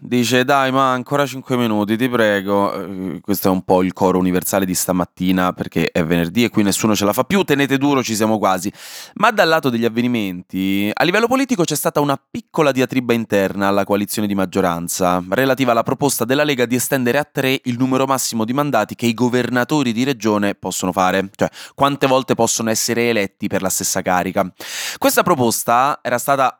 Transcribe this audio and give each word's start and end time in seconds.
Dice 0.00 0.44
dai 0.44 0.70
ma 0.70 0.92
ancora 0.92 1.26
5 1.26 1.56
minuti 1.56 1.96
ti 1.96 2.08
prego, 2.08 2.72
eh, 2.72 3.20
questo 3.20 3.48
è 3.48 3.50
un 3.50 3.62
po' 3.62 3.82
il 3.82 3.92
coro 3.92 4.16
universale 4.18 4.64
di 4.64 4.74
stamattina 4.74 5.52
perché 5.52 5.90
è 5.90 6.04
venerdì 6.04 6.44
e 6.44 6.50
qui 6.50 6.62
nessuno 6.62 6.94
ce 6.94 7.04
la 7.04 7.12
fa 7.12 7.24
più, 7.24 7.42
tenete 7.42 7.78
duro 7.78 8.00
ci 8.00 8.14
siamo 8.14 8.38
quasi. 8.38 8.72
Ma 9.14 9.32
dal 9.32 9.48
lato 9.48 9.70
degli 9.70 9.84
avvenimenti, 9.84 10.88
a 10.94 11.02
livello 11.02 11.26
politico 11.26 11.64
c'è 11.64 11.74
stata 11.74 11.98
una 11.98 12.16
piccola 12.16 12.70
diatriba 12.70 13.12
interna 13.12 13.66
alla 13.66 13.82
coalizione 13.82 14.28
di 14.28 14.36
maggioranza 14.36 15.20
relativa 15.30 15.72
alla 15.72 15.82
proposta 15.82 16.24
della 16.24 16.44
Lega 16.44 16.64
di 16.64 16.76
estendere 16.76 17.18
a 17.18 17.28
tre 17.30 17.60
il 17.64 17.76
numero 17.76 18.06
massimo 18.06 18.44
di 18.44 18.52
mandati 18.52 18.94
che 18.94 19.06
i 19.06 19.14
governatori 19.14 19.92
di 19.92 20.04
regione 20.04 20.54
possono 20.54 20.92
fare, 20.92 21.28
cioè 21.34 21.48
quante 21.74 22.06
volte 22.06 22.36
possono 22.36 22.70
essere 22.70 23.08
eletti 23.08 23.48
per 23.48 23.62
la 23.62 23.68
stessa 23.68 24.00
carica. 24.00 24.48
Questa 24.96 25.24
proposta 25.24 25.98
era 26.02 26.18
stata 26.18 26.56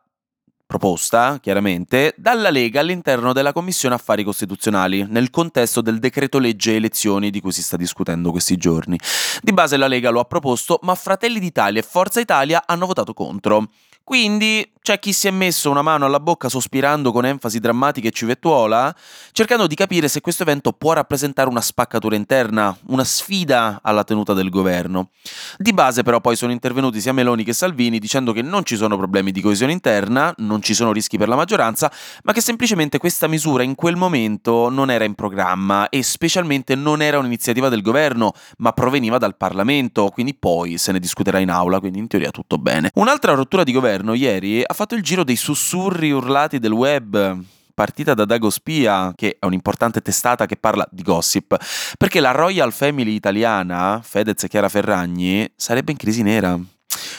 proposta, 0.69 1.39
chiaramente, 1.41 2.13
dalla 2.19 2.51
Lega 2.51 2.81
all'interno 2.81 3.33
della 3.33 3.55
Commissione 3.55 3.95
Affari 3.95 4.23
Costituzionali, 4.23 5.07
nel 5.09 5.31
contesto 5.31 5.81
del 5.81 5.99
decreto 5.99 6.39
legge 6.39 6.77
elezioni 6.77 7.31
di 7.31 7.41
cui 7.41 7.53
si 7.53 7.63
sta 7.63 7.79
discutendo 7.79 8.31
questi 8.31 8.59
giorni. 8.59 8.99
Di 9.41 9.53
base 9.55 9.79
la 9.79 9.89
Lega 9.89 10.11
lo 10.11 10.21
ha 10.21 10.27
proposto, 10.27 10.79
ma 10.83 10.95
Fratelli 10.95 11.41
d'Italia 11.41 11.81
e 11.81 11.85
Forza 11.85 12.21
Italia 12.21 12.65
hanno 12.67 12.85
votato 12.85 13.15
contro. 13.15 13.71
Quindi 14.09 14.67
c'è 14.89 14.99
chi 14.99 15.13
si 15.13 15.29
è 15.29 15.31
messo 15.31 15.69
una 15.69 15.83
mano 15.83 16.07
alla 16.07 16.19
bocca 16.19 16.49
sospirando 16.49 17.13
con 17.13 17.27
enfasi 17.27 17.59
drammatica 17.59 18.09
e 18.09 18.11
civettuola, 18.11 18.97
cercando 19.33 19.67
di 19.67 19.75
capire 19.75 20.09
se 20.09 20.23
questo 20.23 20.45
evento 20.45 20.73
può 20.73 20.95
rappresentare 20.95 21.51
una 21.51 21.61
spaccatura 21.61 22.17
interna, 22.17 22.75
una 22.87 23.05
sfida 23.05 23.81
alla 23.83 24.05
tenuta 24.05 24.33
del 24.33 24.49
governo. 24.49 25.11
Di 25.59 25.75
base 25.75 26.03
però 26.05 26.23
poi 26.23 26.37
sono 26.37 26.53
intervenuti 26.53 27.03
sia 27.03 27.13
Meloni 27.13 27.45
che 27.45 27.53
Salvini 27.53 27.99
dicendo 27.99 28.33
che 28.33 28.41
non 28.41 28.65
ci 28.65 28.77
sono 28.77 28.97
problemi 28.97 29.31
di 29.31 29.43
coesione 29.43 29.73
interna, 29.73 30.33
non 30.39 30.63
ci 30.63 30.73
sono 30.73 30.91
rischi 30.91 31.19
per 31.19 31.29
la 31.29 31.37
maggioranza, 31.37 31.93
ma 32.23 32.33
che 32.33 32.41
semplicemente 32.41 32.97
questa 32.97 33.27
misura 33.27 33.65
in 33.65 33.75
quel 33.75 33.97
momento 33.97 34.71
non 34.71 34.91
era 34.91 35.05
in 35.05 35.13
programma 35.15 35.91
e 35.91 36.03
specialmente 36.03 36.75
non 36.75 37.03
era 37.03 37.19
un'iniziativa 37.19 37.69
del 37.69 37.83
governo, 37.83 38.33
ma 38.57 38.73
proveniva 38.73 39.19
dal 39.19 39.37
Parlamento, 39.37 40.09
quindi 40.09 40.35
poi 40.35 40.79
se 40.79 40.93
ne 40.93 40.99
discuterà 40.99 41.41
in 41.41 41.51
aula, 41.51 41.79
quindi 41.79 41.99
in 41.99 42.07
teoria 42.07 42.31
tutto 42.31 42.57
bene. 42.57 42.91
Un'altra 42.95 43.35
rottura 43.35 43.65
di 43.65 43.73
governo 43.73 43.97
ieri 44.15 44.63
ha 44.65 44.75
fatto 44.75 44.95
il 44.95 45.03
giro 45.03 45.25
dei 45.25 45.37
sussurri 45.37 46.11
urlati 46.11 46.59
del 46.59 46.73
web 46.73 47.43
partita 47.79 48.13
da 48.13 48.25
Dago 48.25 48.51
Spia, 48.51 49.13
che 49.15 49.37
è 49.39 49.47
un'importante 49.47 50.01
testata 50.03 50.47
che 50.47 50.57
parla 50.57 50.85
di 50.91 51.03
gossip, 51.03 51.57
perché 51.97 52.19
la 52.19 52.33
Royal 52.33 52.73
Family 52.73 53.15
italiana, 53.15 54.01
Fedez 54.03 54.43
e 54.43 54.49
Chiara 54.49 54.69
Ferragni, 54.69 55.49
sarebbe 55.55 55.93
in 55.93 55.97
crisi 55.97 56.23
nera. 56.23 56.59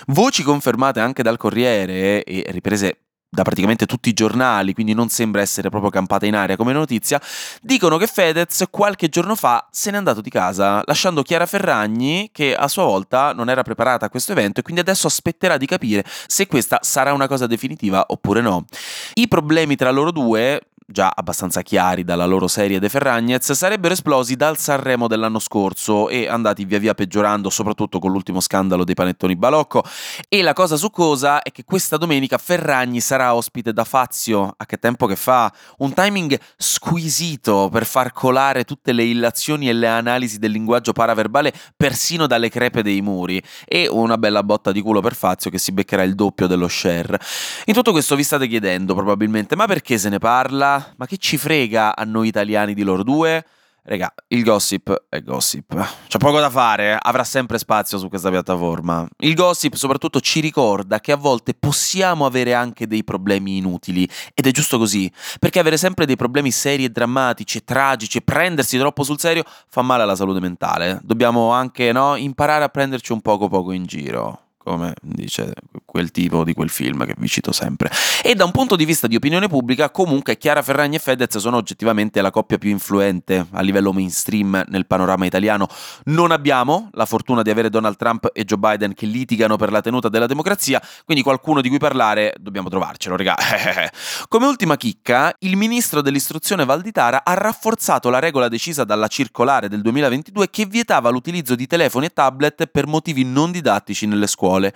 Voci 0.08 0.44
confermate 0.44 1.00
anche 1.00 1.24
dal 1.24 1.38
Corriere 1.38 2.24
e 2.24 2.44
riprese 2.50 2.98
da 3.30 3.44
praticamente 3.44 3.86
tutti 3.86 4.10
i 4.10 4.14
giornali, 4.14 4.74
quindi 4.74 4.94
non 4.94 5.10
sembra 5.10 5.42
essere 5.42 5.70
proprio 5.70 5.92
campata 5.92 6.26
in 6.26 6.36
aria 6.36 6.56
come 6.56 6.74
notizia, 6.74 7.22
dicono 7.62 7.98
che 7.98 8.08
Fedez 8.08 8.66
qualche 8.72 9.08
giorno 9.08 9.36
fa 9.36 9.68
se 9.72 9.92
n'è 9.92 9.98
andato 9.98 10.22
di 10.22 10.30
casa, 10.30 10.82
lasciando 10.86 11.22
Chiara 11.22 11.46
Ferragni 11.46 12.30
che 12.32 12.56
a 12.56 12.68
sua 12.68 12.86
volta 12.86 13.34
non 13.34 13.50
era 13.50 13.62
preparata 13.62 14.08
a 14.08 14.10
questo 14.10 14.32
evento 14.32 14.60
e 14.60 14.64
quindi 14.64 14.82
adesso 14.82 15.08
aspetterà 15.08 15.58
di 15.58 15.68
capire 15.68 16.04
se 16.28 16.48
questa 16.48 16.80
sarà 16.82 17.14
una 17.14 17.28
cosa 17.28 17.46
definitiva 17.46 18.04
oppure 18.08 18.42
no. 18.42 18.66
I 19.14 19.28
problemi 19.28 19.76
tra 19.76 19.92
loro 19.92 20.12
due 20.12 20.62
già 20.92 21.12
abbastanza 21.16 21.62
chiari 21.62 22.04
dalla 22.04 22.26
loro 22.26 22.48
serie 22.48 22.80
De 22.80 22.90
Ferragnez, 22.90 23.52
sarebbero 23.52 23.94
esplosi 23.94 24.36
dal 24.36 24.58
Sanremo 24.58 25.08
dell'anno 25.08 25.40
scorso 25.40 26.10
e 26.10 26.28
andati 26.28 26.66
via 26.66 26.80
via 26.80 26.94
peggiorando, 26.94 27.50
soprattutto 27.50 28.00
con 28.00 28.12
l'ultimo 28.12 28.40
scandalo 28.40 28.84
dei 28.84 28.96
panettoni 28.96 29.36
Balocco. 29.36 29.84
E 30.28 30.42
la 30.42 30.54
cosa 30.54 30.78
su 30.78 30.90
cosa 30.90 31.42
è 31.42 31.52
che 31.52 31.64
questa 31.64 31.98
domenica 31.98 32.38
Ferragni 32.38 33.02
sarà 33.02 33.36
ospite 33.36 33.72
da 33.72 33.84
Fazio, 33.84 34.54
a 34.58 34.66
che 34.66 34.78
tempo 34.78 35.06
che 35.06 35.16
fa, 35.16 35.52
un 35.78 35.94
timing 35.94 36.38
squisito 36.58 37.70
per 37.72 37.86
far 37.86 38.12
colare 38.12 38.64
tutte 38.64 38.92
le 38.92 39.04
illazioni 39.04 39.70
e 39.70 39.74
le 39.74 39.88
analisi 39.88 40.40
del 40.40 40.52
linguaggio 40.52 40.92
paraverbale 40.92 41.54
persino 41.76 42.26
dalle 42.26 42.50
crepe 42.50 42.82
dei 42.82 43.02
muri 43.02 43.42
e 43.66 43.88
una 43.88 44.18
bella 44.18 44.44
botta 44.44 44.72
di 44.72 44.82
culo 44.82 45.02
per 45.02 45.14
Fazio 45.14 45.52
che 45.52 45.60
si 45.60 45.72
beccherà 45.72 46.04
il 46.04 46.16
doppio 46.16 46.48
dello 46.48 46.68
share. 46.68 47.20
In 47.66 47.74
tutto 47.74 47.92
questo 47.92 48.16
vi 48.16 48.24
state 48.24 48.48
chiedendo 48.48 48.96
probabilmente, 48.96 49.56
ma 49.56 49.68
perché 49.68 49.98
se 49.98 50.10
ne 50.10 50.18
parla? 50.18 50.79
Ma 50.98 51.06
che 51.06 51.18
ci 51.18 51.38
frega 51.38 51.96
a 51.96 52.04
noi 52.04 52.28
italiani 52.28 52.74
di 52.74 52.84
loro 52.84 53.04
due? 53.04 53.44
Regà, 53.90 54.14
il 54.28 54.44
gossip 54.44 55.06
è 55.10 55.22
gossip. 55.22 55.74
C'è 56.08 56.20
poco 56.20 56.40
da 56.40 56.50
fare, 56.52 56.96
avrà 57.00 57.24
sempre 57.24 57.58
spazio 57.58 57.98
su 57.98 58.08
questa 58.08 58.30
piattaforma. 58.30 59.08
Il 59.20 59.34
gossip 59.34 59.74
soprattutto 59.74 60.20
ci 60.20 60.42
ricorda 60.42 61.00
che 61.00 61.12
a 61.12 61.16
volte 61.16 61.56
possiamo 61.56 62.26
avere 62.28 62.54
anche 62.54 62.86
dei 62.86 63.04
problemi 63.04 63.58
inutili. 63.58 64.08
Ed 64.36 64.46
è 64.46 64.52
giusto 64.52 64.78
così, 64.78 65.12
perché 65.40 65.60
avere 65.60 65.78
sempre 65.78 66.06
dei 66.06 66.18
problemi 66.18 66.52
seri 66.52 66.84
e 66.84 66.90
drammatici 66.90 67.58
e 67.58 67.64
tragici 67.64 68.20
e 68.20 68.22
prendersi 68.22 68.78
troppo 68.78 69.04
sul 69.04 69.20
serio 69.20 69.44
fa 69.68 69.82
male 69.82 70.04
alla 70.04 70.16
salute 70.16 70.40
mentale. 70.40 71.00
Dobbiamo 71.02 71.52
anche, 71.52 71.92
no, 71.92 72.16
imparare 72.16 72.66
a 72.66 72.70
prenderci 72.70 73.12
un 73.12 73.22
poco 73.22 73.48
poco 73.48 73.72
in 73.72 73.86
giro 73.86 74.49
come 74.62 74.94
dice 75.02 75.54
quel 75.86 76.12
tipo 76.12 76.44
di 76.44 76.54
quel 76.54 76.70
film 76.70 77.06
che 77.06 77.16
vi 77.18 77.28
cito 77.28 77.52
sempre. 77.54 77.90
E 78.22 78.36
da 78.36 78.44
un 78.44 78.52
punto 78.52 78.76
di 78.76 78.84
vista 78.86 79.08
di 79.08 79.16
opinione 79.16 79.48
pubblica, 79.48 79.90
comunque 79.90 80.38
Chiara 80.38 80.62
Ferragni 80.62 80.98
e 80.98 81.00
Fedez 81.00 81.38
sono 81.38 81.58
oggettivamente 81.58 82.22
la 82.22 82.30
coppia 82.30 82.58
più 82.58 82.70
influente 82.70 83.48
a 83.52 83.62
livello 83.62 83.94
mainstream 83.94 84.66
nel 84.68 84.86
panorama 84.86 85.26
italiano. 85.26 85.68
Non 86.06 86.32
abbiamo 86.32 86.90
la 86.92 87.06
fortuna 87.06 87.42
di 87.42 87.50
avere 87.50 87.70
Donald 87.70 87.96
Trump 87.96 88.30
e 88.34 88.44
Joe 88.44 88.60
Biden 88.60 88.94
che 88.94 89.06
litigano 89.06 89.56
per 89.56 89.72
la 89.72 89.82
tenuta 89.82 90.10
della 90.10 90.28
democrazia, 90.28 90.82
quindi 91.06 91.24
qualcuno 91.24 91.62
di 91.62 91.70
cui 91.70 91.80
parlare 91.80 92.36
dobbiamo 92.38 92.70
trovarcelo, 92.70 93.16
regà. 93.16 93.38
come 94.28 94.46
ultima 94.46 94.76
chicca, 94.76 95.34
il 95.40 95.56
ministro 95.56 96.02
dell'istruzione 96.02 96.66
Valditara 96.66 97.24
ha 97.24 97.34
rafforzato 97.34 98.10
la 98.10 98.20
regola 98.20 98.50
decisa 98.50 98.84
dalla 98.84 99.08
circolare 99.08 99.70
del 99.70 99.82
2022 99.82 100.50
che 100.50 100.66
vietava 100.66 101.10
l'utilizzo 101.10 101.56
di 101.56 101.66
telefoni 101.66 102.08
e 102.08 102.10
tablet 102.10 102.68
per 102.68 102.88
motivi 102.88 103.24
non 103.24 103.52
didattici 103.52 104.06
nelle 104.06 104.28
scuole 104.28 104.49
scuole. 104.50 104.74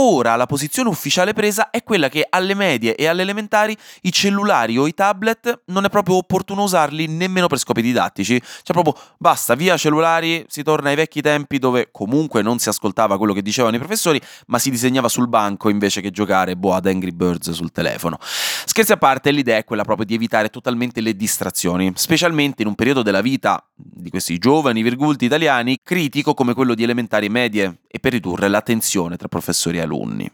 Ora 0.00 0.36
la 0.36 0.46
posizione 0.46 0.88
ufficiale 0.88 1.32
presa 1.32 1.70
è 1.70 1.82
quella 1.82 2.08
che 2.08 2.24
alle 2.30 2.54
medie 2.54 2.94
e 2.94 3.06
alle 3.06 3.22
elementari 3.22 3.76
i 4.02 4.12
cellulari 4.12 4.78
o 4.78 4.86
i 4.86 4.94
tablet 4.94 5.62
non 5.66 5.84
è 5.84 5.88
proprio 5.88 6.14
opportuno 6.14 6.62
usarli 6.62 7.08
nemmeno 7.08 7.48
per 7.48 7.58
scopi 7.58 7.82
didattici. 7.82 8.40
Cioè 8.40 8.80
proprio 8.80 8.96
basta, 9.18 9.56
via 9.56 9.76
cellulari, 9.76 10.44
si 10.46 10.62
torna 10.62 10.90
ai 10.90 10.94
vecchi 10.94 11.20
tempi 11.20 11.58
dove 11.58 11.88
comunque 11.90 12.42
non 12.42 12.60
si 12.60 12.68
ascoltava 12.68 13.18
quello 13.18 13.32
che 13.32 13.42
dicevano 13.42 13.74
i 13.74 13.80
professori, 13.80 14.20
ma 14.46 14.60
si 14.60 14.70
disegnava 14.70 15.08
sul 15.08 15.26
banco 15.26 15.68
invece 15.68 16.00
che 16.00 16.12
giocare 16.12 16.54
boh, 16.54 16.74
ad 16.74 16.86
Angry 16.86 17.10
Birds 17.10 17.50
sul 17.50 17.72
telefono. 17.72 18.18
Scherzi 18.20 18.92
a 18.92 18.98
parte, 18.98 19.32
l'idea 19.32 19.56
è 19.56 19.64
quella 19.64 19.82
proprio 19.82 20.06
di 20.06 20.14
evitare 20.14 20.48
totalmente 20.48 21.00
le 21.00 21.16
distrazioni, 21.16 21.90
specialmente 21.96 22.62
in 22.62 22.68
un 22.68 22.76
periodo 22.76 23.02
della 23.02 23.20
vita 23.20 23.60
di 23.74 24.10
questi 24.10 24.38
giovani 24.38 24.82
virgulti 24.82 25.24
italiani 25.24 25.80
critico 25.82 26.34
come 26.34 26.54
quello 26.54 26.74
di 26.74 26.84
elementari 26.84 27.26
e 27.26 27.30
medie 27.30 27.80
e 27.88 27.98
per 27.98 28.12
ridurre 28.12 28.46
la 28.46 28.60
tensione 28.60 29.16
tra 29.16 29.26
professori 29.26 29.78
e 29.78 29.86
alunni. 29.88 30.30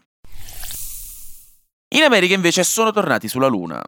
In 1.95 2.03
America 2.03 2.33
invece 2.33 2.63
sono 2.63 2.91
tornati 2.91 3.27
sulla 3.29 3.47
Luna. 3.47 3.81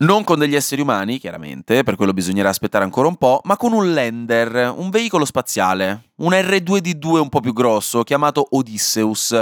Non 0.00 0.22
con 0.22 0.38
degli 0.38 0.54
esseri 0.54 0.80
umani, 0.80 1.18
chiaramente, 1.18 1.82
per 1.82 1.96
quello 1.96 2.12
bisognerà 2.12 2.50
aspettare 2.50 2.84
ancora 2.84 3.08
un 3.08 3.16
po', 3.16 3.40
ma 3.42 3.56
con 3.56 3.72
un 3.72 3.94
lander, 3.94 4.72
un 4.76 4.90
veicolo 4.90 5.24
spaziale, 5.24 6.10
un 6.18 6.30
R2D2 6.30 7.18
un 7.18 7.28
po' 7.28 7.40
più 7.40 7.52
grosso, 7.52 8.04
chiamato 8.04 8.46
Odysseus, 8.50 9.40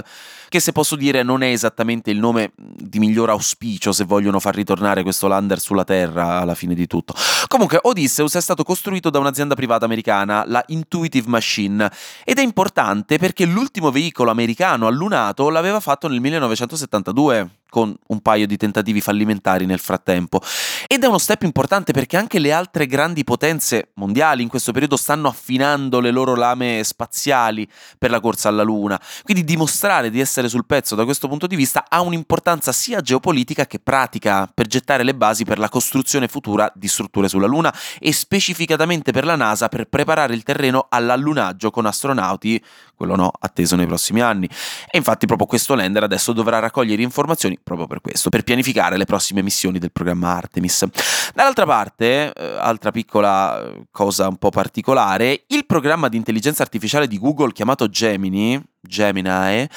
che 0.49 0.59
se 0.59 0.73
posso 0.73 0.97
dire 0.97 1.23
non 1.23 1.43
è 1.43 1.49
esattamente 1.49 2.11
il 2.11 2.19
nome 2.19 2.53
di 2.57 2.99
miglior 2.99 3.29
auspicio 3.29 3.93
se 3.93 4.05
vogliono 4.05 4.41
far 4.41 4.55
ritornare 4.55 5.03
questo 5.03 5.27
lander 5.27 5.61
sulla 5.61 5.85
Terra 5.85 6.41
alla 6.41 6.55
fine 6.55 6.75
di 6.75 6.87
tutto. 6.87 7.13
Comunque, 7.49 7.79
Odysseus 7.83 8.35
è 8.35 8.41
stato 8.41 8.63
costruito 8.63 9.11
da 9.11 9.19
un'azienda 9.19 9.55
privata 9.55 9.85
americana, 9.85 10.45
la 10.47 10.65
Intuitive 10.69 11.29
Machine, 11.29 11.93
ed 12.25 12.39
è 12.39 12.43
importante 12.43 13.19
perché 13.19 13.45
l'ultimo 13.45 13.91
veicolo 13.91 14.31
americano 14.31 14.87
allunato 14.87 15.51
l'aveva 15.51 15.81
fatto 15.81 16.09
nel 16.09 16.21
1972 16.21 17.56
con 17.69 17.95
un 18.09 18.21
paio 18.21 18.47
di 18.47 18.57
tentativi 18.57 19.01
fallimentari 19.01 19.67
nel 19.67 19.79
frattempo. 19.79 20.41
Ed 20.87 21.03
è 21.03 21.07
uno 21.07 21.19
step 21.19 21.43
importante 21.43 21.93
perché 21.93 22.17
anche 22.17 22.39
le 22.39 22.53
altre 22.53 22.87
grandi 22.87 23.25
potenze 23.25 23.91
mondiali 23.95 24.43
in 24.43 24.49
questo 24.49 24.73
periodo 24.73 24.97
stanno 24.97 25.29
affinando 25.29 26.01
le 26.01 26.11
loro 26.11 26.35
lame 26.35 26.83
spaziali 26.85 27.69
per 27.99 28.11
la 28.11 28.21
corsa 28.21 28.49
alla 28.49 28.63
Luna. 28.63 29.01
Quindi 29.23 29.45
dimostrare 29.45 30.11
di 30.11 30.21
essere 30.21 30.49
sul 30.49 30.67
pezzo 30.67 30.95
da 30.95 31.05
questo 31.05 31.29
punto 31.29 31.47
di 31.47 31.57
vista 31.57 31.85
ha 31.89 32.01
un'importanza 32.01 32.73
sia 32.73 33.01
geopolitica 33.01 33.67
che 33.67 33.79
pratica 33.79 34.51
per 34.53 34.67
gettare 34.67 35.03
le 35.03 35.15
basi 35.15 35.45
per 35.45 35.59
la 35.59 35.69
costruzione 35.69 36.29
futura 36.29 36.71
di 36.75 36.89
strutture 36.89 37.29
sulla 37.29 37.47
Luna 37.47 37.75
e 37.99 38.13
specificatamente 38.13 39.13
per 39.13 39.25
la 39.25 39.37
NASA 39.37 39.69
per 39.69 39.87
preparare 39.87 40.35
il 40.35 40.43
terreno 40.43 40.87
all'allunaggio 40.89 41.71
con 41.71 41.87
astronauti, 41.87 42.63
quello 42.95 43.17
no, 43.17 43.33
atteso 43.39 43.77
nei 43.77 43.87
prossimi 43.87 44.21
anni. 44.21 44.49
E 44.91 44.97
infatti 44.97 45.27
proprio 45.27 45.47
questo 45.47 45.75
lander 45.75 46.03
adesso 46.05 46.33
dovrà 46.33 46.59
raccogliere 46.59 47.03
informazioni 47.03 47.56
proprio 47.63 47.87
per 47.87 48.01
questo, 48.01 48.29
per 48.29 48.43
pianificare 48.43 48.97
le 48.97 49.05
prossime 49.05 49.43
missioni 49.43 49.79
del 49.79 49.93
programma 49.93 50.35
Artemis. 50.37 50.85
Dall'altra 51.35 51.67
parte, 51.67 52.33
eh, 52.33 52.57
altra 52.59 52.91
piccola 52.91 53.63
eh, 53.63 53.87
cosa 53.91 54.29
un 54.29 54.37
po' 54.37 54.51
particolare, 54.51 55.45
il 55.49 55.67
programma 55.67 56.09
di 56.09 56.17
intelligenza 56.17 56.63
artificiale 56.63 57.07
di 57.07 57.19
Google 57.19 57.53
chiamato 57.53 57.89
Gemini, 57.89 58.63
Gemini, 58.81 59.69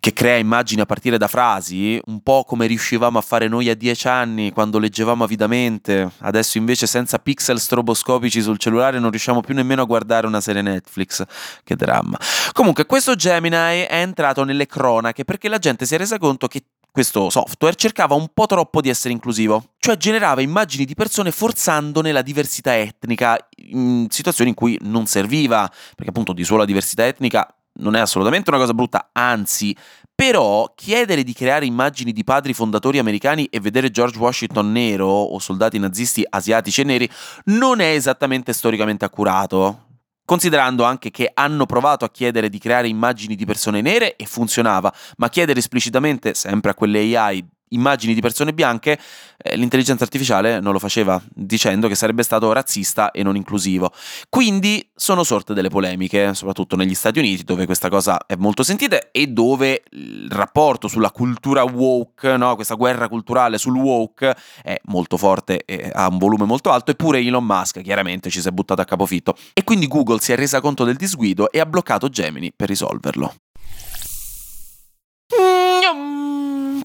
che 0.00 0.12
crea 0.12 0.36
immagini 0.36 0.80
a 0.80 0.86
partire 0.86 1.18
da 1.18 1.26
frasi, 1.26 2.00
un 2.06 2.20
po' 2.22 2.44
come 2.46 2.66
riuscivamo 2.66 3.18
a 3.18 3.20
fare 3.20 3.48
noi 3.48 3.68
a 3.68 3.74
dieci 3.74 4.06
anni 4.06 4.52
quando 4.52 4.78
leggevamo 4.78 5.24
avidamente, 5.24 6.10
adesso 6.18 6.56
invece 6.56 6.86
senza 6.86 7.18
pixel 7.18 7.58
stroboscopici 7.58 8.40
sul 8.40 8.58
cellulare 8.58 9.00
non 9.00 9.10
riusciamo 9.10 9.40
più 9.40 9.54
nemmeno 9.54 9.82
a 9.82 9.86
guardare 9.86 10.26
una 10.26 10.40
serie 10.40 10.62
Netflix, 10.62 11.24
che 11.64 11.74
dramma. 11.74 12.16
Comunque 12.52 12.86
questo 12.86 13.16
Gemini 13.16 13.56
è 13.56 14.00
entrato 14.00 14.44
nelle 14.44 14.66
cronache 14.66 15.24
perché 15.24 15.48
la 15.48 15.58
gente 15.58 15.84
si 15.84 15.94
è 15.94 15.98
resa 15.98 16.18
conto 16.18 16.46
che 16.46 16.62
questo 16.90 17.28
software 17.30 17.76
cercava 17.76 18.14
un 18.14 18.28
po' 18.32 18.46
troppo 18.46 18.80
di 18.80 18.88
essere 18.88 19.12
inclusivo, 19.12 19.74
cioè 19.78 19.96
generava 19.96 20.40
immagini 20.40 20.84
di 20.84 20.94
persone 20.94 21.30
forzandone 21.30 22.12
la 22.12 22.22
diversità 22.22 22.76
etnica 22.76 23.36
in 23.56 24.06
situazioni 24.10 24.50
in 24.50 24.56
cui 24.56 24.78
non 24.82 25.06
serviva, 25.06 25.70
perché 25.94 26.10
appunto 26.10 26.32
di 26.32 26.44
sola 26.44 26.64
diversità 26.64 27.06
etnica 27.06 27.52
non 27.78 27.96
è 27.96 28.00
assolutamente 28.00 28.50
una 28.50 28.58
cosa 28.58 28.74
brutta, 28.74 29.10
anzi, 29.12 29.76
però 30.14 30.72
chiedere 30.74 31.22
di 31.22 31.32
creare 31.32 31.66
immagini 31.66 32.12
di 32.12 32.24
padri 32.24 32.52
fondatori 32.52 32.98
americani 32.98 33.46
e 33.46 33.60
vedere 33.60 33.90
George 33.90 34.18
Washington 34.18 34.72
nero 34.72 35.06
o 35.06 35.38
soldati 35.38 35.78
nazisti 35.78 36.24
asiatici 36.28 36.80
e 36.80 36.84
neri 36.84 37.10
non 37.44 37.80
è 37.80 37.92
esattamente 37.92 38.52
storicamente 38.52 39.04
accurato. 39.04 39.84
Considerando 40.24 40.84
anche 40.84 41.10
che 41.10 41.30
hanno 41.32 41.64
provato 41.64 42.04
a 42.04 42.10
chiedere 42.10 42.50
di 42.50 42.58
creare 42.58 42.88
immagini 42.88 43.34
di 43.34 43.46
persone 43.46 43.80
nere 43.80 44.16
e 44.16 44.26
funzionava, 44.26 44.92
ma 45.16 45.28
chiedere 45.30 45.58
esplicitamente, 45.58 46.34
sempre 46.34 46.72
a 46.72 46.74
quelle 46.74 47.16
AI 47.16 47.42
immagini 47.70 48.14
di 48.14 48.20
persone 48.20 48.52
bianche, 48.52 48.98
eh, 49.36 49.56
l'intelligenza 49.56 50.04
artificiale 50.04 50.60
non 50.60 50.72
lo 50.72 50.78
faceva, 50.78 51.20
dicendo 51.28 51.88
che 51.88 51.94
sarebbe 51.94 52.22
stato 52.22 52.52
razzista 52.52 53.10
e 53.10 53.22
non 53.22 53.36
inclusivo. 53.36 53.92
Quindi 54.28 54.90
sono 54.94 55.24
sorte 55.24 55.54
delle 55.54 55.68
polemiche, 55.68 56.34
soprattutto 56.34 56.76
negli 56.76 56.94
Stati 56.94 57.18
Uniti, 57.18 57.44
dove 57.44 57.66
questa 57.66 57.88
cosa 57.88 58.18
è 58.26 58.34
molto 58.36 58.62
sentita 58.62 59.10
e 59.10 59.26
dove 59.28 59.82
il 59.90 60.28
rapporto 60.30 60.88
sulla 60.88 61.10
cultura 61.10 61.62
woke, 61.64 62.36
no? 62.36 62.54
questa 62.54 62.74
guerra 62.74 63.08
culturale 63.08 63.58
sul 63.58 63.76
woke, 63.76 64.36
è 64.62 64.78
molto 64.84 65.16
forte 65.16 65.64
e 65.64 65.90
ha 65.92 66.08
un 66.08 66.18
volume 66.18 66.44
molto 66.44 66.70
alto, 66.70 66.90
eppure 66.90 67.18
Elon 67.18 67.44
Musk 67.44 67.80
chiaramente 67.82 68.30
ci 68.30 68.40
si 68.40 68.48
è 68.48 68.50
buttato 68.50 68.80
a 68.80 68.84
capofitto. 68.84 69.34
E 69.52 69.64
quindi 69.64 69.86
Google 69.86 70.20
si 70.20 70.32
è 70.32 70.36
resa 70.36 70.60
conto 70.60 70.84
del 70.84 70.96
disguido 70.96 71.50
e 71.50 71.60
ha 71.60 71.66
bloccato 71.66 72.08
Gemini 72.08 72.52
per 72.54 72.68
risolverlo. 72.68 73.34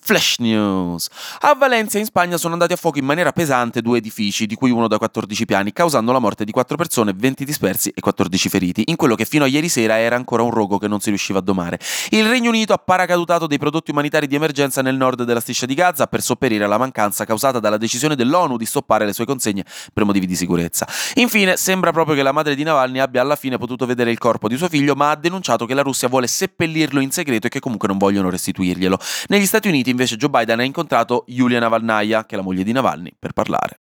Flash 0.05 0.35
News. 0.39 1.07
A 1.39 1.55
Valencia 1.55 1.97
in 1.97 2.03
Spagna 2.03 2.35
sono 2.35 2.53
andati 2.53 2.73
a 2.73 2.75
fuoco 2.75 2.97
in 2.97 3.05
maniera 3.05 3.31
pesante 3.31 3.81
due 3.81 3.99
edifici, 3.99 4.45
di 4.45 4.55
cui 4.55 4.69
uno 4.69 4.89
da 4.89 4.97
14 4.97 5.45
piani, 5.45 5.71
causando 5.71 6.11
la 6.11 6.19
morte 6.19 6.43
di 6.43 6.51
4 6.51 6.75
persone, 6.75 7.13
20 7.15 7.45
dispersi 7.45 7.89
e 7.95 8.01
14 8.01 8.49
feriti, 8.49 8.83
in 8.87 8.97
quello 8.97 9.15
che 9.15 9.23
fino 9.23 9.45
a 9.45 9.47
ieri 9.47 9.69
sera 9.69 9.97
era 9.97 10.17
ancora 10.17 10.43
un 10.43 10.51
rogo 10.51 10.77
che 10.77 10.89
non 10.89 10.99
si 10.99 11.07
riusciva 11.07 11.39
a 11.39 11.41
domare. 11.41 11.79
Il 12.09 12.27
Regno 12.27 12.49
Unito 12.49 12.73
ha 12.73 12.77
paracadutato 12.77 13.47
dei 13.47 13.57
prodotti 13.57 13.91
umanitari 13.91 14.27
di 14.27 14.35
emergenza 14.35 14.81
nel 14.81 14.97
nord 14.97 15.23
della 15.23 15.39
striscia 15.39 15.65
di 15.65 15.73
Gaza 15.73 16.07
per 16.07 16.21
sopperire 16.21 16.65
alla 16.65 16.77
mancanza 16.77 17.23
causata 17.23 17.61
dalla 17.61 17.77
decisione 17.77 18.17
dell'ONU 18.17 18.57
di 18.57 18.65
stoppare 18.65 19.05
le 19.05 19.13
sue 19.13 19.23
consegne 19.23 19.63
per 19.93 20.03
motivi 20.03 20.25
di 20.25 20.35
sicurezza. 20.35 20.85
Infine, 21.15 21.55
sembra 21.55 21.93
proprio 21.93 22.13
che 22.13 22.23
la 22.23 22.33
madre 22.33 22.55
di 22.55 22.63
Navalny 22.63 22.99
abbia 22.99 23.21
alla 23.21 23.37
fine 23.37 23.57
potuto 23.57 23.85
vedere 23.85 24.11
il 24.11 24.17
corpo 24.17 24.49
di 24.49 24.57
suo 24.57 24.67
figlio, 24.67 24.95
ma 24.95 25.11
ha 25.11 25.15
denunciato 25.15 25.65
che 25.65 25.73
la 25.73 25.81
Russia 25.81 26.09
vuole 26.09 26.27
seppellirlo 26.27 26.99
in 26.99 27.11
segreto 27.11 27.47
e 27.47 27.49
che 27.49 27.61
comunque 27.61 27.87
non 27.87 27.97
vogliono 27.97 28.29
restituirglielo. 28.29 28.99
Negli 29.27 29.45
Stati 29.45 29.69
Uniti 29.69 29.91
invece 29.93 30.17
Joe 30.17 30.29
Biden 30.29 30.59
ha 30.59 30.63
incontrato 30.63 31.23
Yulia 31.27 31.59
Navalnaya, 31.59 32.25
che 32.25 32.35
è 32.35 32.37
la 32.37 32.43
moglie 32.43 32.63
di 32.63 32.71
Navalny, 32.71 33.13
per 33.17 33.31
parlare. 33.31 33.79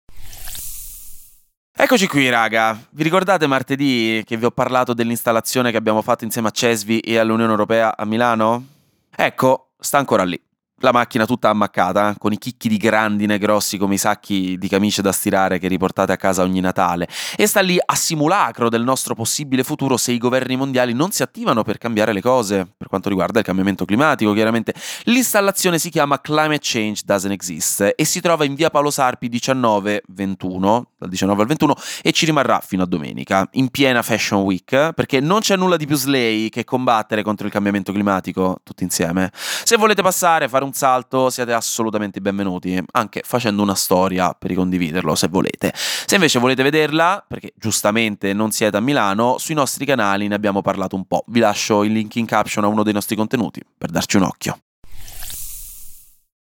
Eccoci 1.78 2.08
qui, 2.08 2.30
raga. 2.30 2.80
Vi 2.92 3.04
ricordate 3.04 3.48
martedì 3.48 4.24
che 4.26 4.38
vi 4.38 4.46
ho 4.46 4.52
parlato 4.52 4.94
dell'installazione 4.94 5.72
che 5.72 5.78
abbiamo 5.78 6.02
fatto 6.02 6.24
insieme 6.24 6.48
a 6.48 6.52
Cesvi 6.52 7.00
e 7.00 7.18
all'Unione 7.18 7.52
Europea 7.52 7.98
a 7.98 8.06
Milano? 8.06 8.66
Ecco, 9.14 9.72
sta 9.78 9.98
ancora 9.98 10.24
lì 10.24 10.42
la 10.80 10.92
macchina 10.92 11.26
tutta 11.26 11.50
ammaccata, 11.50 12.16
con 12.18 12.34
i 12.34 12.38
chicchi 12.38 12.68
di 12.68 12.78
grandine 12.78 13.38
grossi 13.38 13.78
come 13.78 13.96
i 13.96 13.98
sacchi 13.98 14.58
di 14.58 14.68
camicie 14.68 15.02
da 15.02 15.12
stirare 15.12 15.58
che 15.58 15.68
riportate 15.68 16.12
a 16.12 16.18
casa 16.18 16.44
ogni 16.44 16.60
Natale, 16.60 17.08
e 17.36 17.48
sta 17.48 17.62
lì 17.62 17.78
a 17.84 17.96
simulacro 17.96 18.70
del 18.70 18.84
nostro 18.84 19.16
possibile 19.16 19.64
futuro 19.64 19.98
se 19.98 20.12
i 20.12 20.18
governi 20.18 20.56
mondiali 20.56 20.94
non 20.94 21.12
si 21.12 21.24
attivano 21.24 21.64
per 21.64 21.78
cambiare 21.78 22.12
le 22.14 22.22
cose, 22.22 22.68
per 22.78 22.88
quanto 22.88 23.10
riguarda 23.10 23.40
il 23.40 23.46
cambiamento 23.46 23.86
climatico, 23.86 24.34
chiaramente. 24.34 24.74
L'installazione 25.04 25.80
si 25.80 25.90
chiama 25.90 26.20
Climate 26.20 26.60
Change 26.62 27.02
Doesn't 27.06 27.32
Exist 27.32 27.94
e 27.96 28.06
si 28.06 28.20
trova 28.20 28.44
in 28.44 28.56
via 28.56 28.70
Paolo 28.70 28.92
Sarpi 28.92 29.30
19-21, 29.30 30.82
dal 30.98 31.10
19 31.10 31.42
al 31.42 31.48
21, 31.48 31.76
e 32.02 32.12
ci 32.12 32.26
rimarrà 32.26 32.60
fino 32.60 32.84
a 32.84 32.86
domenica, 32.86 33.48
in 33.54 33.70
piena 33.70 34.02
Fashion 34.02 34.42
Week, 34.42 34.92
perché 34.94 35.20
non 35.20 35.40
c'è 35.40 35.56
nulla 35.56 35.78
di 35.78 35.86
più 35.86 35.96
slay 35.96 36.50
che 36.50 36.64
combattere 36.64 37.24
contro 37.24 37.48
il 37.48 37.52
cambiamento 37.52 37.92
climatico 37.92 38.60
tutti 38.64 38.84
insieme. 38.84 39.32
Se 39.34 39.78
volete 39.78 40.02
passare, 40.02 40.48
fare 40.50 40.64
un 40.64 40.74
salto, 40.76 41.30
siete 41.30 41.54
assolutamente 41.54 42.20
benvenuti, 42.20 42.82
anche 42.92 43.22
facendo 43.24 43.62
una 43.62 43.76
storia 43.76 44.34
per 44.34 44.50
ricondividerlo 44.50 45.16
se 45.16 45.28
volete. 45.28 45.74
Se 45.74 46.16
invece 46.16 46.40
volete 46.40 46.64
vederla, 46.64 47.24
perché 47.28 47.54
giustamente 47.56 48.34
non 48.34 48.52
siete 48.52 48.78
a 48.78 48.82
Milano, 48.82 49.38
sui 49.38 49.56
nostri 49.56 49.86
canali 49.86 50.28
ne 50.28 50.36
abbiamo 50.36 50.62
parlato 50.62 50.96
un 50.96 51.06
po'. 51.06 51.24
Vi 51.28 51.40
lascio 51.40 51.84
il 51.84 51.94
link 51.94 52.16
in 52.16 52.26
caption 52.26 52.66
a 52.66 52.68
uno 52.68 52.84
dei 52.84 52.94
nostri 52.94 53.16
contenuti 53.16 53.62
per 53.78 53.90
darci 53.90 54.18
un 54.18 54.24
occhio. 54.24 54.60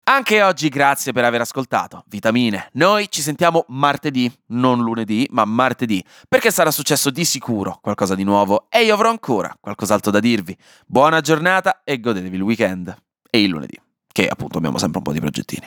Anche 0.09 0.41
oggi 0.43 0.69
grazie 0.69 1.13
per 1.13 1.25
aver 1.25 1.41
ascoltato. 1.41 2.05
Vitamine. 2.07 2.69
Noi 2.75 3.09
ci 3.11 3.23
sentiamo 3.23 3.65
martedì, 3.69 4.33
non 4.49 4.81
lunedì, 4.81 5.27
ma 5.33 5.45
martedì, 5.45 6.03
perché 6.29 6.53
sarà 6.53 6.71
successo 6.71 7.11
di 7.11 7.25
sicuro 7.25 7.79
qualcosa 7.81 8.15
di 8.15 8.23
nuovo 8.23 8.67
e 8.69 8.85
io 8.85 8.95
avrò 8.95 9.11
ancora 9.11 9.57
qualcos'altro 9.61 10.13
da 10.13 10.21
dirvi. 10.21 10.57
Buona 10.87 11.21
giornata 11.21 11.83
e 11.83 11.99
godetevi 11.99 12.37
il 12.37 12.43
weekend 12.43 12.97
e 13.29 13.43
il 13.43 13.51
lunedì 13.51 13.81
che 14.17 14.27
appunto 14.29 14.57
abbiamo 14.57 14.79
sempre 14.79 14.97
un 14.97 15.05
po' 15.05 15.13
di 15.13 15.21
progettini. 15.21 15.67